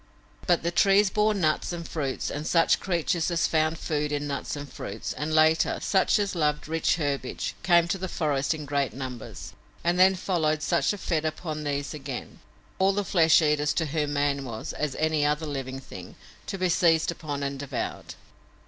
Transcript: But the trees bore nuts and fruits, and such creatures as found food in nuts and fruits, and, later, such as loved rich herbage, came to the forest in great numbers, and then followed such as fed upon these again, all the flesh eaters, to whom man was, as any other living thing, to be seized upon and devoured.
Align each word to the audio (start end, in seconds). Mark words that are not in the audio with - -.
But 0.47 0.63
the 0.63 0.71
trees 0.71 1.11
bore 1.11 1.35
nuts 1.35 1.71
and 1.71 1.87
fruits, 1.87 2.31
and 2.31 2.47
such 2.47 2.79
creatures 2.79 3.29
as 3.29 3.45
found 3.45 3.77
food 3.77 4.11
in 4.11 4.25
nuts 4.25 4.55
and 4.55 4.67
fruits, 4.67 5.13
and, 5.13 5.31
later, 5.31 5.77
such 5.79 6.17
as 6.17 6.33
loved 6.33 6.67
rich 6.67 6.95
herbage, 6.95 7.53
came 7.61 7.87
to 7.89 7.99
the 7.99 8.09
forest 8.09 8.55
in 8.55 8.65
great 8.65 8.95
numbers, 8.95 9.53
and 9.83 9.99
then 9.99 10.15
followed 10.15 10.63
such 10.63 10.91
as 10.91 10.99
fed 11.01 11.23
upon 11.23 11.63
these 11.65 11.93
again, 11.93 12.39
all 12.79 12.93
the 12.93 13.05
flesh 13.05 13.43
eaters, 13.43 13.73
to 13.75 13.85
whom 13.85 14.13
man 14.13 14.43
was, 14.43 14.73
as 14.73 14.95
any 14.95 15.23
other 15.23 15.45
living 15.45 15.77
thing, 15.79 16.15
to 16.47 16.57
be 16.57 16.67
seized 16.67 17.11
upon 17.11 17.43
and 17.43 17.59
devoured. 17.59 18.15